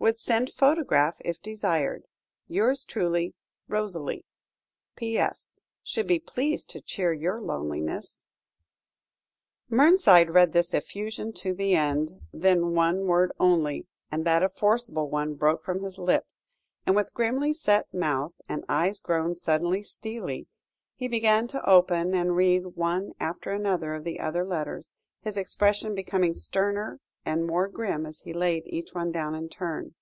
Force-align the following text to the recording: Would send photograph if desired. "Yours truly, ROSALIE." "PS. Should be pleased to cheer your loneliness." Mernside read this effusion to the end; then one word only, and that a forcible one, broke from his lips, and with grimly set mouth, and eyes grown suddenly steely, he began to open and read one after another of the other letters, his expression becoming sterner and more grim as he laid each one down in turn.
Would 0.00 0.16
send 0.16 0.52
photograph 0.52 1.16
if 1.24 1.42
desired. 1.42 2.04
"Yours 2.46 2.84
truly, 2.84 3.34
ROSALIE." 3.68 4.24
"PS. 4.96 5.50
Should 5.82 6.06
be 6.06 6.20
pleased 6.20 6.70
to 6.70 6.80
cheer 6.80 7.12
your 7.12 7.40
loneliness." 7.42 8.24
Mernside 9.68 10.32
read 10.32 10.52
this 10.52 10.72
effusion 10.72 11.32
to 11.34 11.52
the 11.52 11.74
end; 11.74 12.20
then 12.32 12.74
one 12.74 13.06
word 13.06 13.32
only, 13.40 13.88
and 14.08 14.24
that 14.24 14.44
a 14.44 14.48
forcible 14.48 15.10
one, 15.10 15.34
broke 15.34 15.64
from 15.64 15.82
his 15.82 15.98
lips, 15.98 16.44
and 16.86 16.94
with 16.94 17.12
grimly 17.12 17.52
set 17.52 17.92
mouth, 17.92 18.34
and 18.48 18.64
eyes 18.68 19.00
grown 19.00 19.34
suddenly 19.34 19.82
steely, 19.82 20.46
he 20.94 21.08
began 21.08 21.48
to 21.48 21.68
open 21.68 22.14
and 22.14 22.36
read 22.36 22.76
one 22.76 23.14
after 23.18 23.50
another 23.50 23.94
of 23.94 24.04
the 24.04 24.20
other 24.20 24.44
letters, 24.44 24.92
his 25.22 25.36
expression 25.36 25.96
becoming 25.96 26.34
sterner 26.34 27.00
and 27.26 27.46
more 27.46 27.68
grim 27.68 28.06
as 28.06 28.20
he 28.20 28.32
laid 28.32 28.62
each 28.64 28.94
one 28.94 29.12
down 29.12 29.34
in 29.34 29.50
turn. 29.50 29.94